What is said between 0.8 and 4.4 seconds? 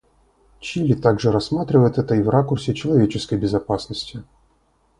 также рассматривает это и в ракурсе человеческой безопасности.